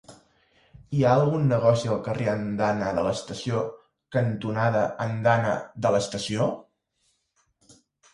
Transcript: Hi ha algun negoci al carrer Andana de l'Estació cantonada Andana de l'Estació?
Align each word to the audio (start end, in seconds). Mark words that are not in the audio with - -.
Hi 0.99 1.03
ha 1.07 1.09
algun 1.15 1.43
negoci 1.49 1.91
al 1.95 1.99
carrer 2.07 2.29
Andana 2.31 2.87
de 2.99 3.03
l'Estació 3.07 3.59
cantonada 4.17 4.81
Andana 5.07 5.53
de 5.87 5.93
l'Estació? 5.97 6.49